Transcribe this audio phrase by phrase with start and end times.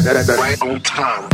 [0.00, 1.33] that, that, that, right on time.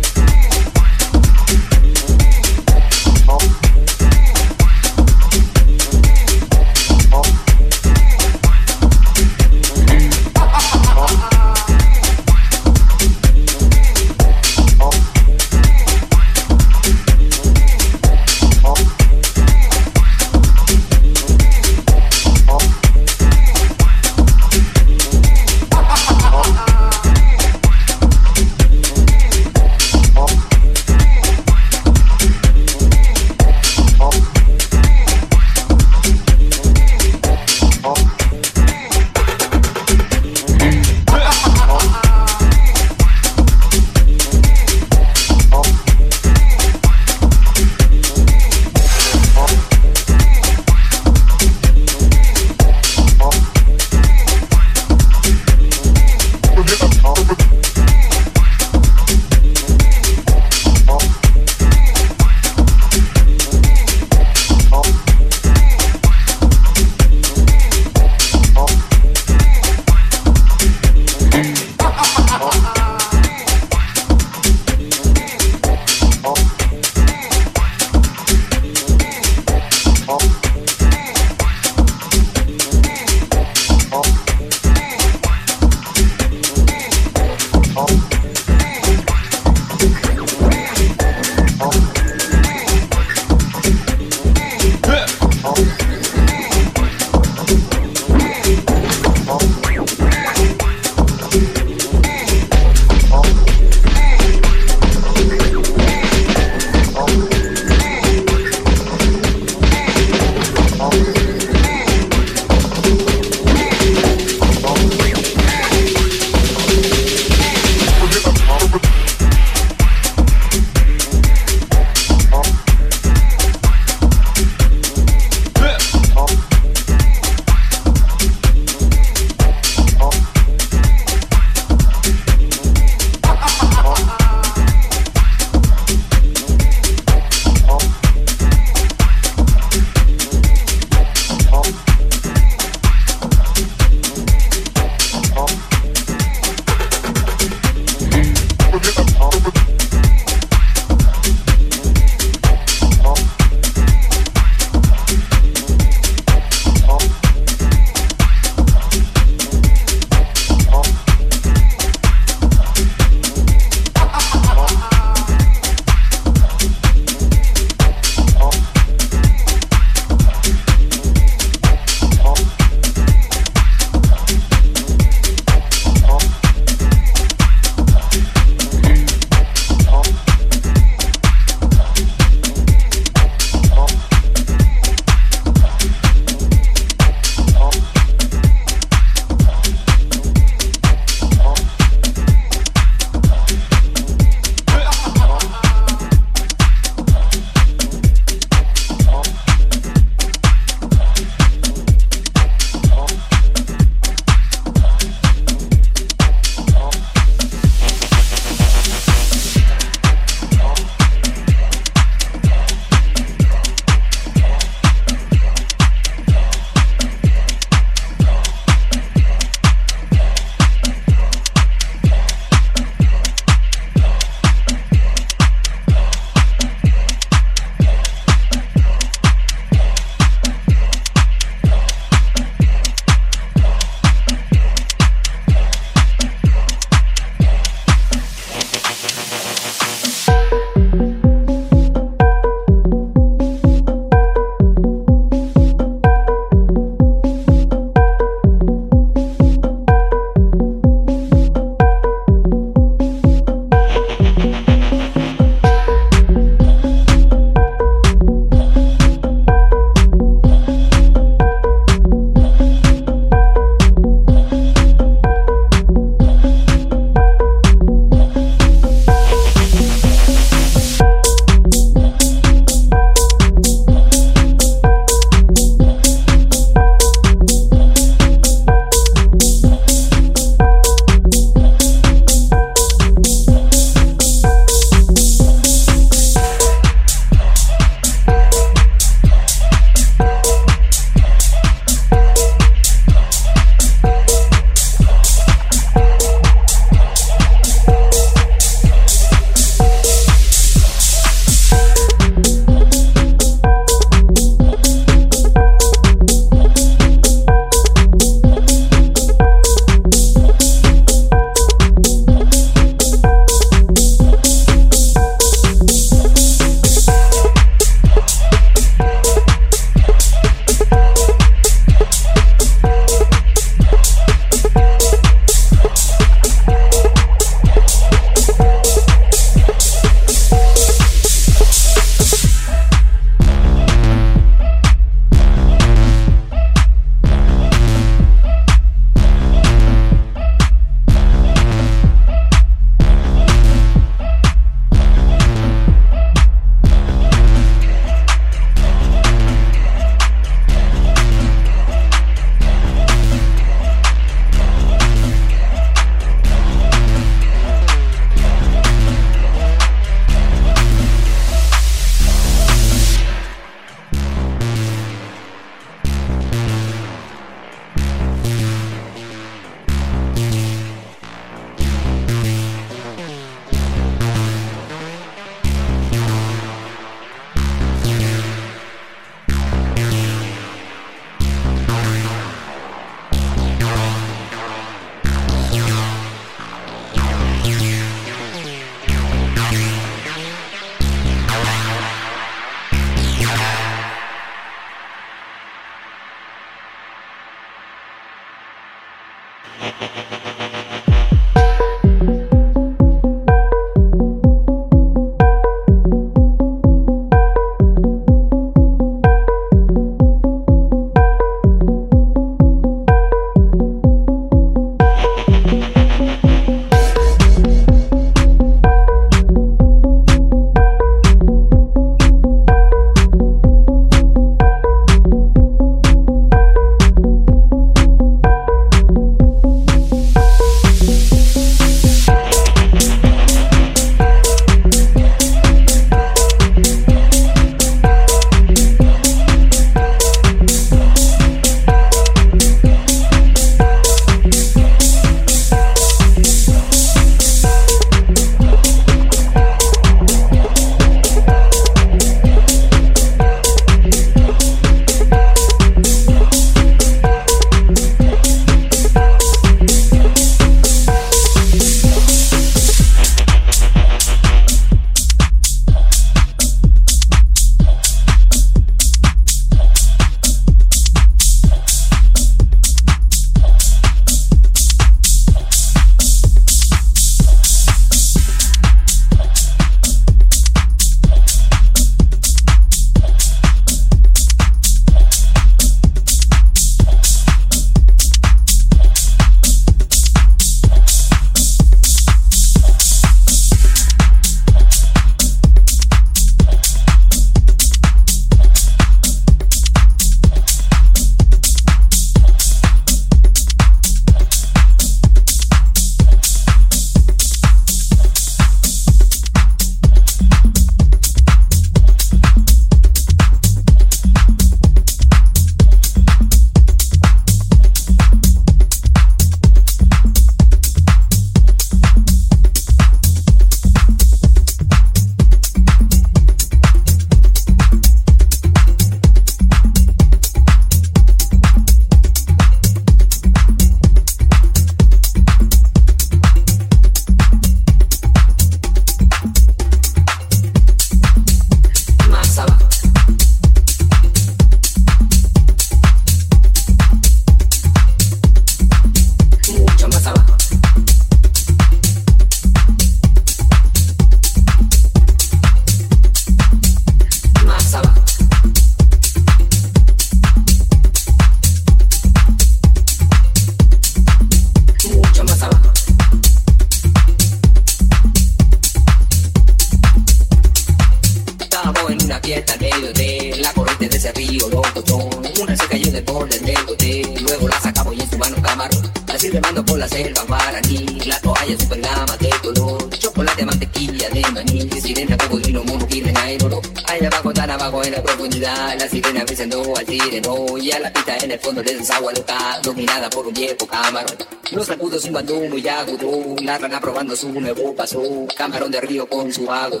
[597.36, 598.22] su nuevo paso,
[598.56, 600.00] Camarón de río con su agua,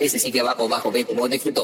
[0.00, 1.61] Ese sigue abajo, bajo, ve como disfruto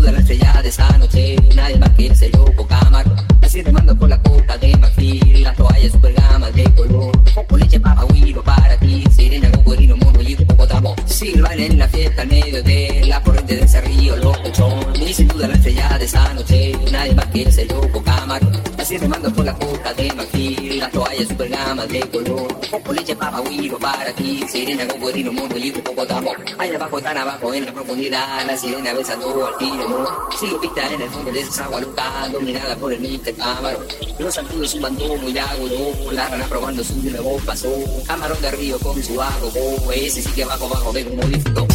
[0.00, 3.10] duda la estrella de esta noche, nadie más que ese loco cámara.
[3.42, 7.12] Así remando por la costa de marfil, las toallas super gama de color.
[7.48, 11.60] Con leche papa, huilo para ti, sirena con cuerino, mono y un poco tamo, Silvan
[11.60, 14.78] en la fiesta en medio de la corriente de ese río, loco chon.
[15.00, 18.46] Y sin duda la estrella de esta noche, nadie más que ese loco cámara.
[18.78, 21.48] Así remando por la costa de marfil la toalla super
[21.88, 22.60] de color.
[22.70, 26.38] Poco leche papa, lo para ti, sirena con corino, mundo libre, poco tambor.
[26.58, 30.36] Allá abajo, tan abajo, en la profundidad, la sirena besa todo al tiro, ¿no?
[30.38, 33.78] Sigo pista en el fondo de esa agua loca, dominada por el mister cámaro.
[34.18, 37.68] Los santuarios suban todo muy loco la rana probando su nuevo paso.
[38.06, 39.50] Camarón de río con su agua,
[39.94, 41.66] ese sí que bajo, bajo, de un disfrutó.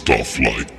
[0.00, 0.70] stuff like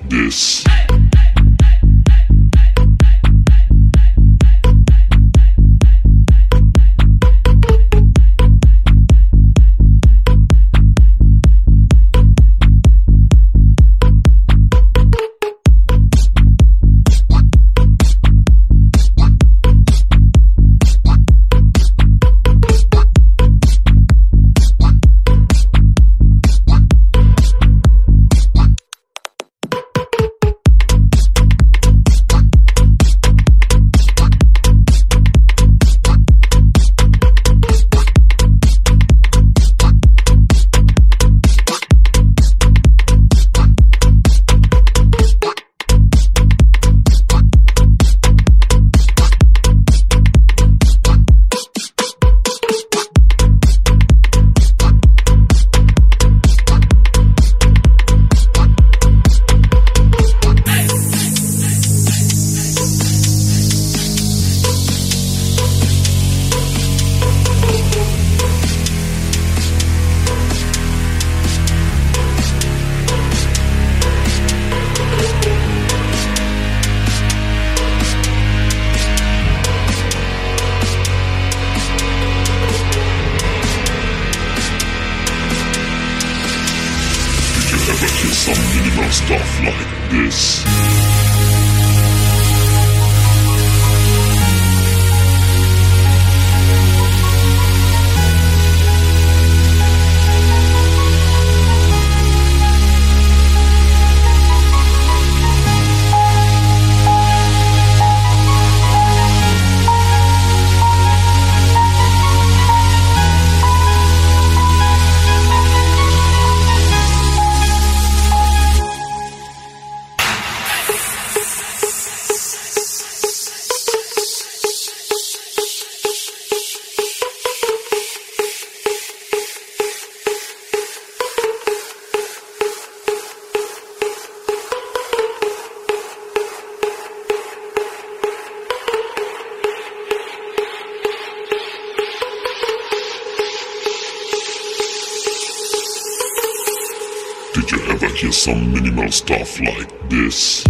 [148.45, 150.65] some minimal stuff like this.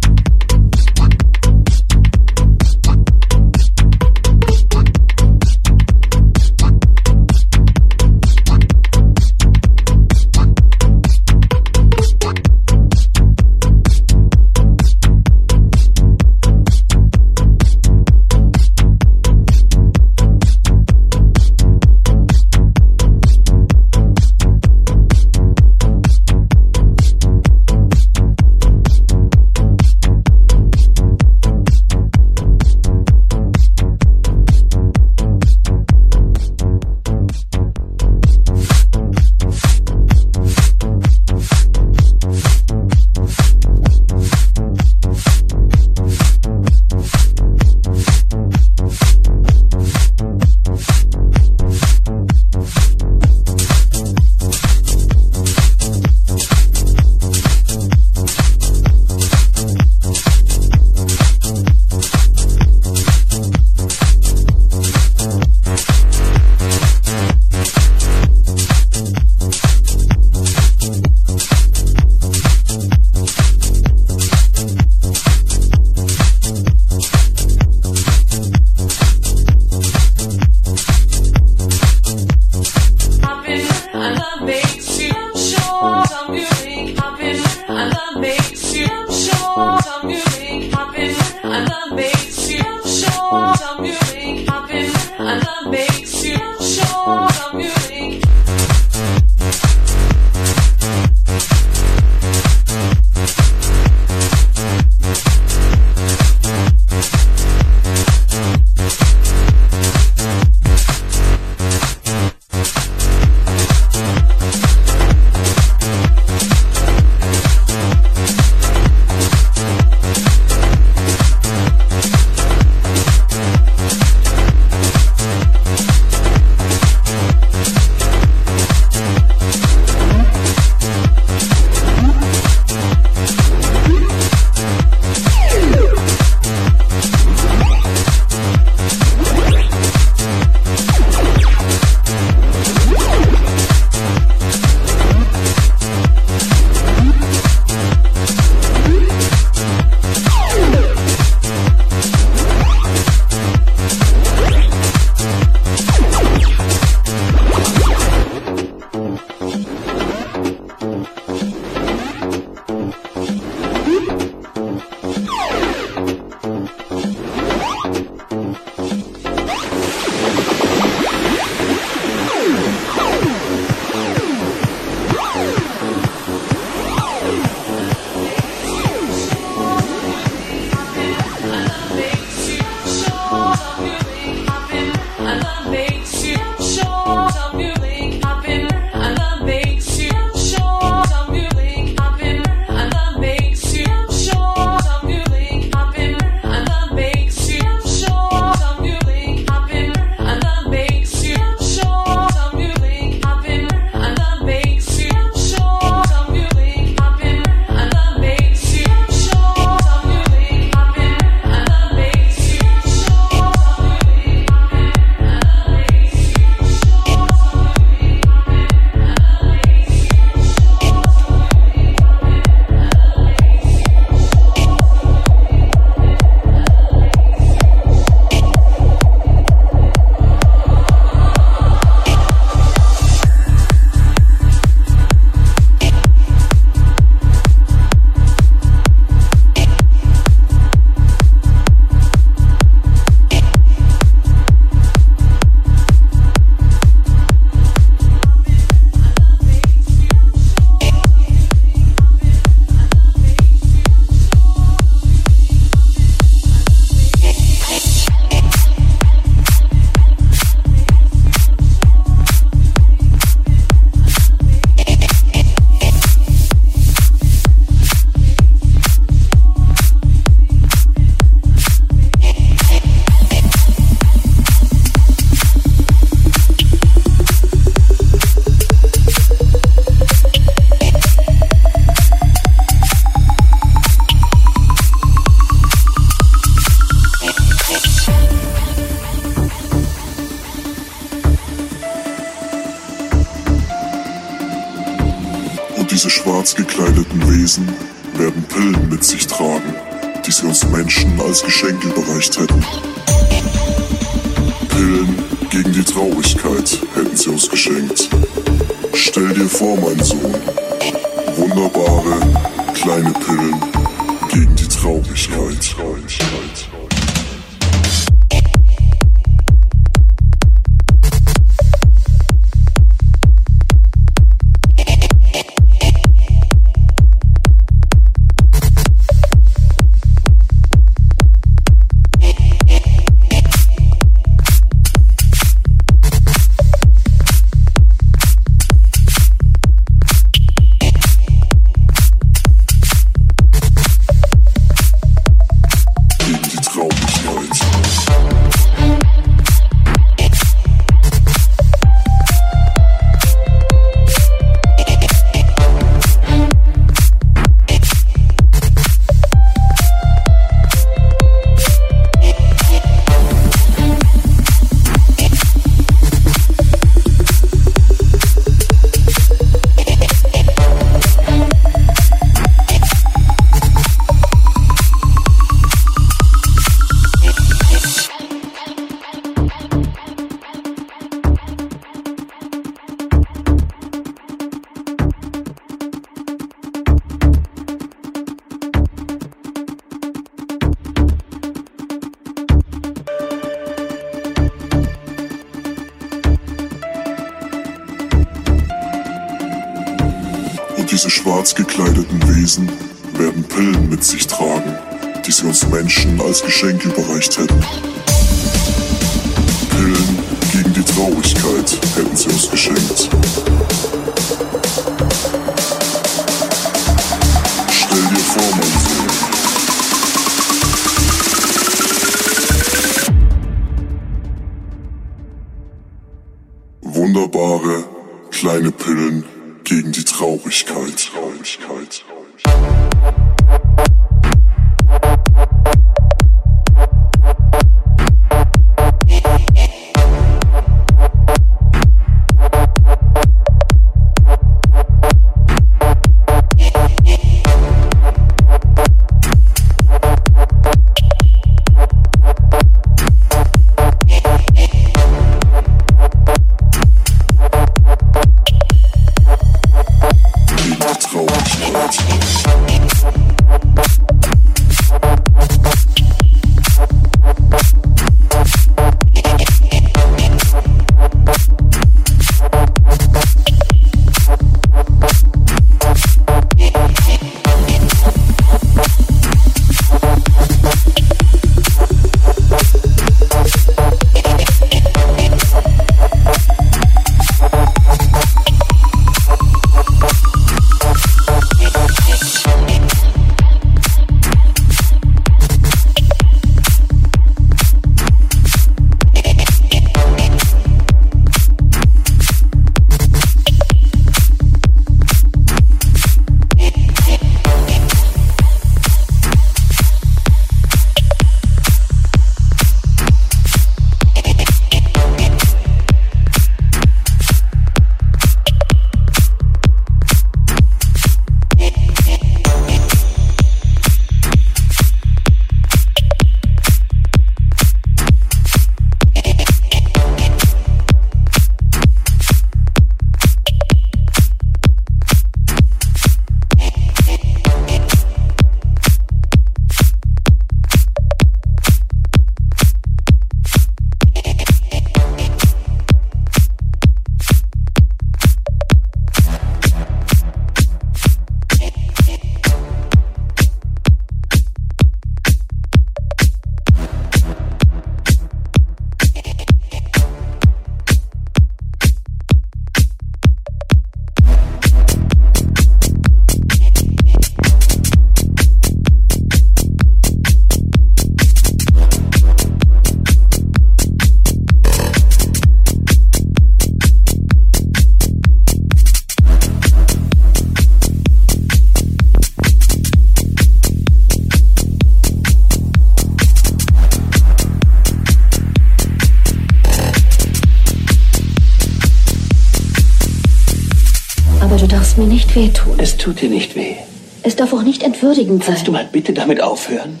[596.00, 596.74] tut dir nicht weh.
[597.22, 598.54] Es darf auch nicht entwürdigend sein.
[598.54, 600.00] Kannst du mal bitte damit aufhören?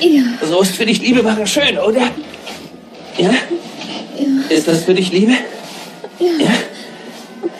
[0.00, 0.22] Ja.
[0.46, 2.02] So ist für dich Liebe machen schön, oder?
[3.18, 3.28] Ja?
[3.30, 3.34] ja.
[4.48, 5.32] Ist das für dich Liebe?
[6.20, 6.26] Ja.
[6.44, 6.52] ja?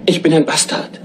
[0.05, 0.99] Ich bin ein Bastard.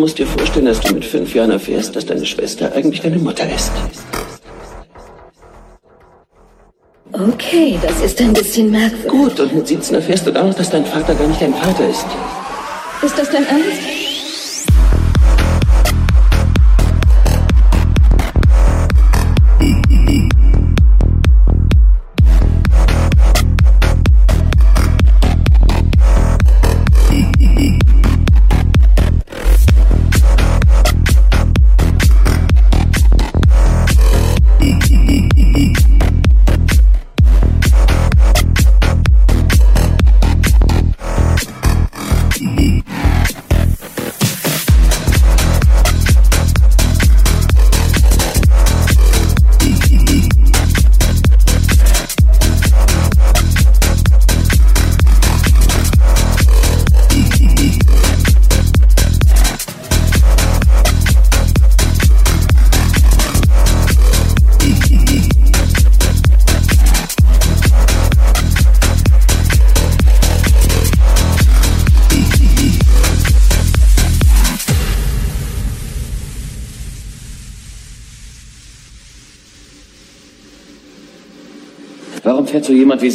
[0.00, 3.44] musst dir vorstellen, dass du mit fünf Jahren erfährst, dass deine Schwester eigentlich deine Mutter
[3.54, 3.70] ist.
[7.12, 9.08] Okay, das ist ein bisschen merkwürdig.
[9.08, 11.88] Gut, und mit 17 erfährst du dann noch, dass dein Vater gar nicht dein Vater
[11.88, 12.06] ist.
[13.02, 13.66] Ist das dein Ernst?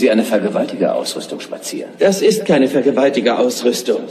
[0.05, 0.21] Sie eine
[0.93, 1.89] Ausrüstung spazieren.
[1.97, 2.67] Das ist keine
[3.39, 4.01] Ausrüstung.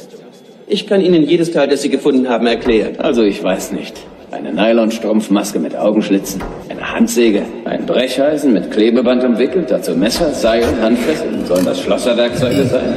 [0.66, 2.96] Ich kann Ihnen jedes Teil, das Sie gefunden haben, erklären.
[2.98, 3.94] Also ich weiß nicht.
[4.32, 11.46] Eine Nylonstrumpfmaske mit Augenschlitzen, eine Handsäge, ein Brecheisen mit Klebeband umwickelt, dazu Messer, Seil, Handfesseln
[11.46, 12.96] sollen das Schlosserwerkzeuge sein.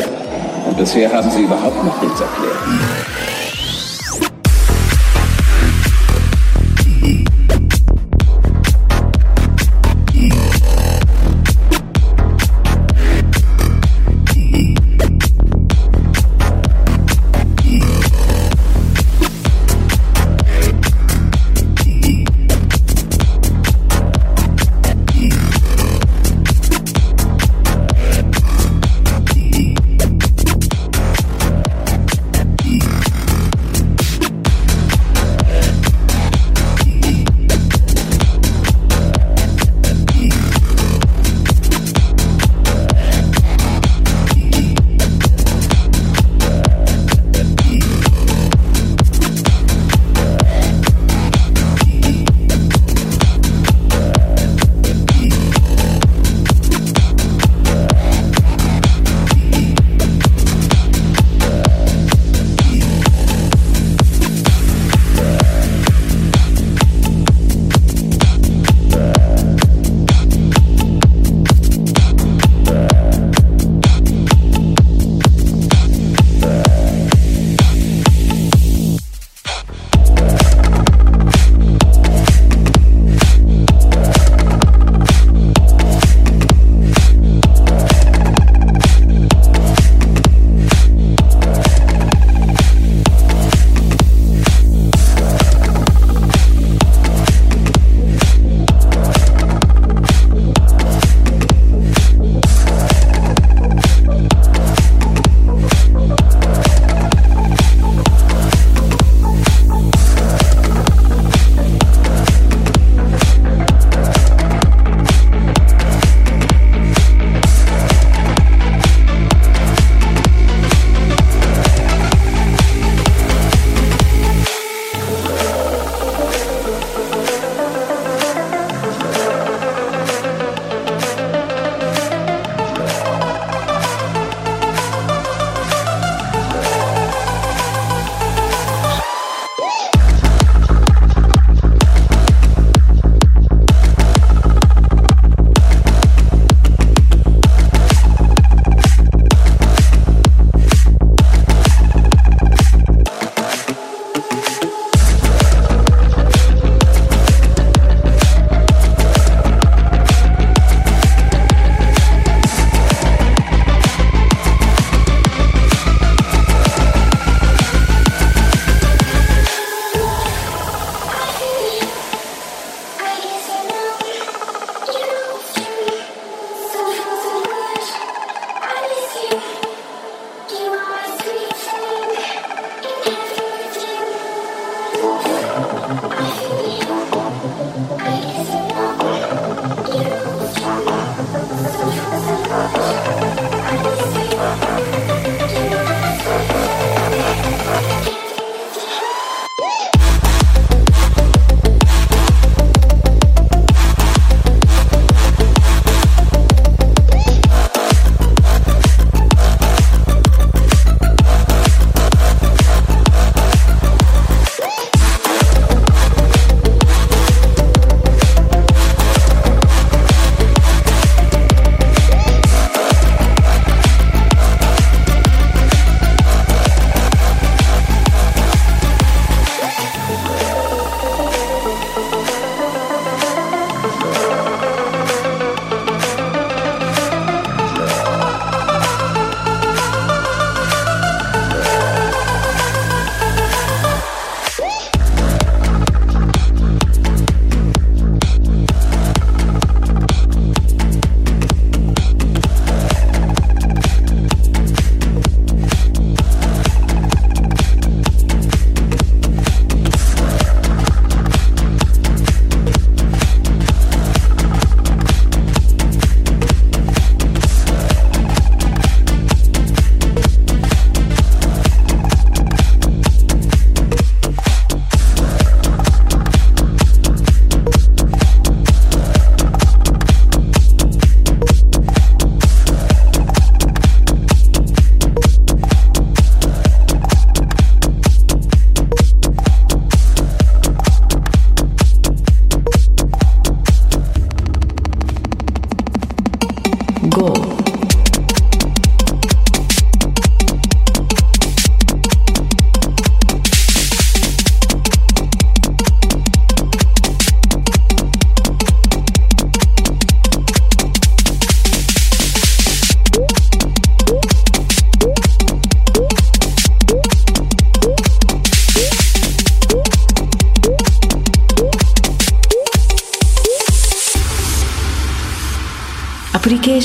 [0.67, 3.06] Und bisher haben Sie überhaupt noch nichts erklärt.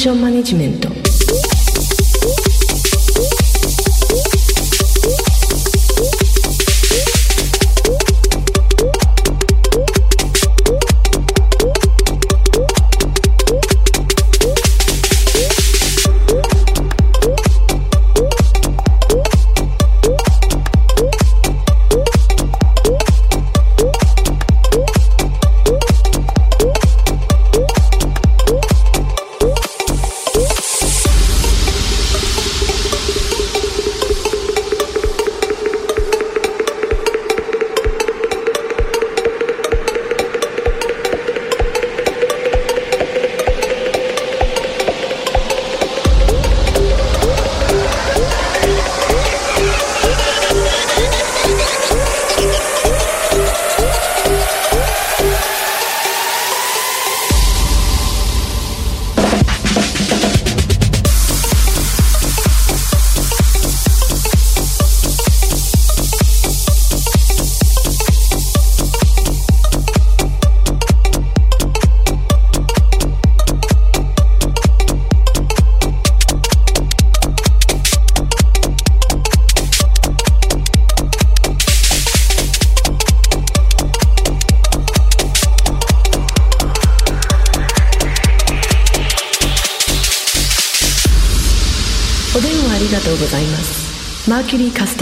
[0.02, 0.81] ションマネジメント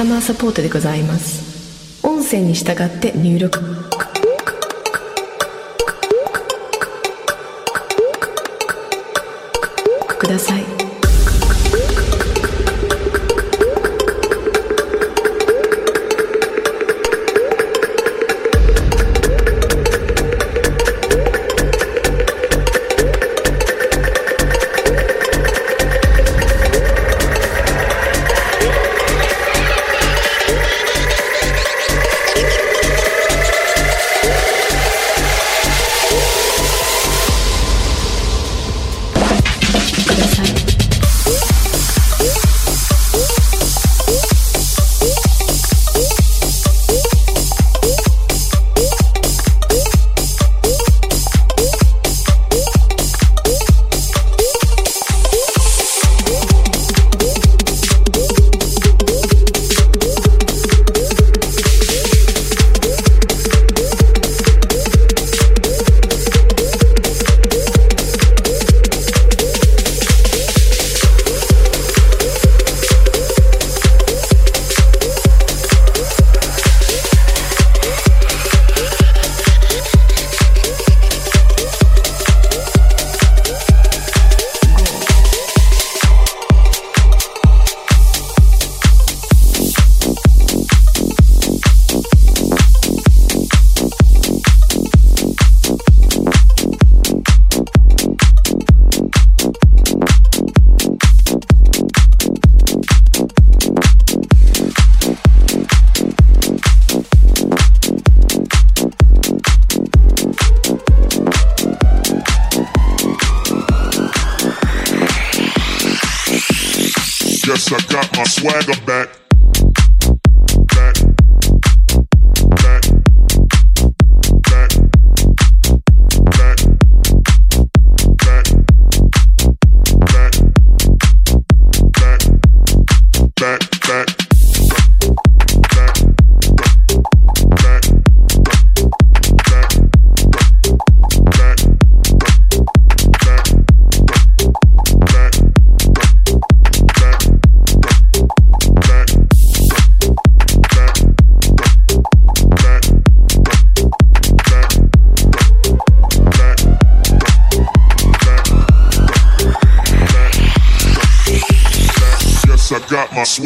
[0.01, 3.69] スタマーサポートでございます音声に従って入力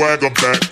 [0.05, 0.64] swagger back.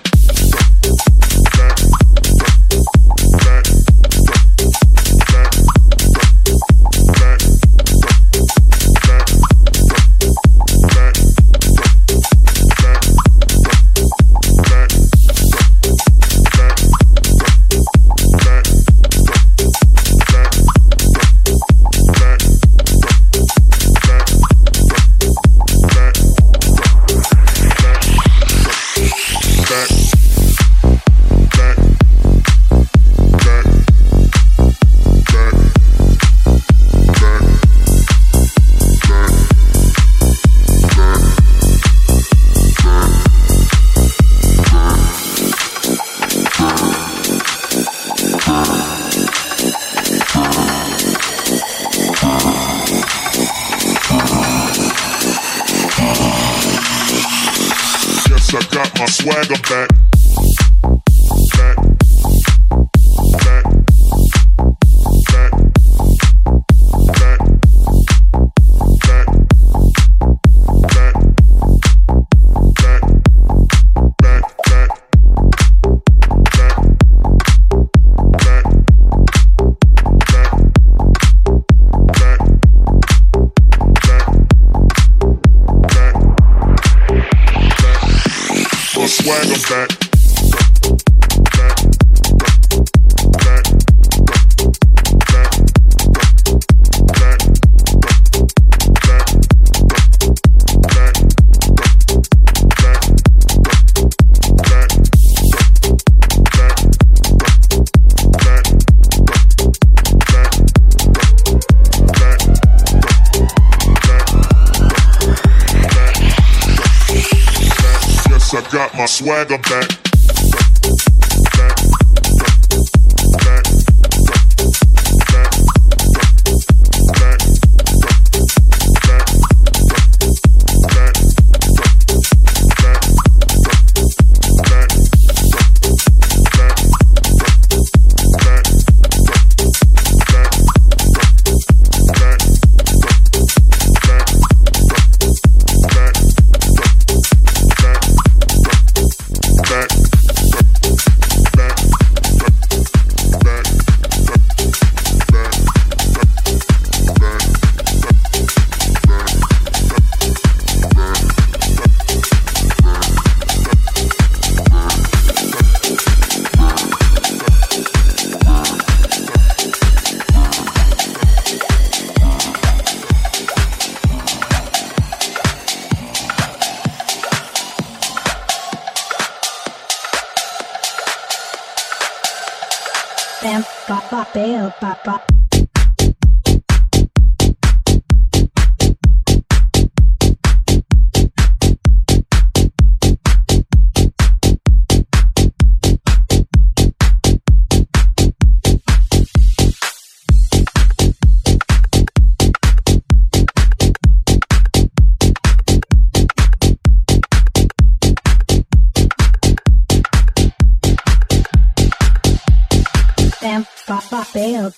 [119.43, 119.92] i a back.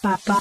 [0.01, 0.41] 爸爸。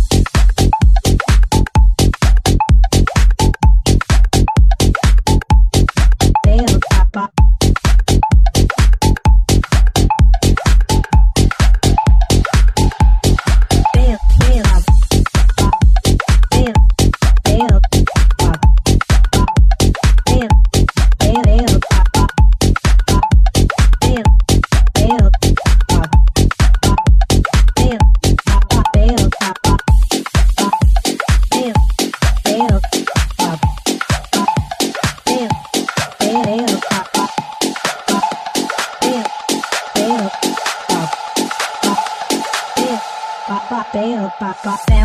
[44.63, 45.00] got that.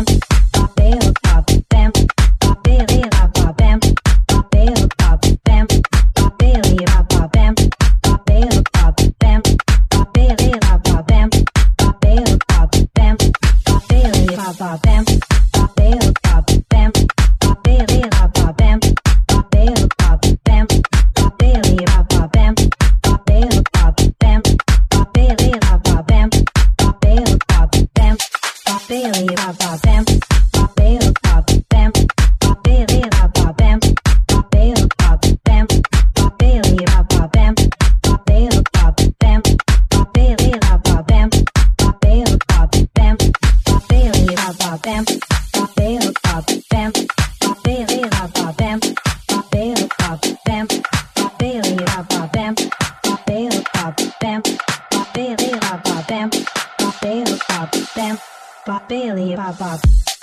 [58.67, 60.16] Ba Bailey Bob Bob.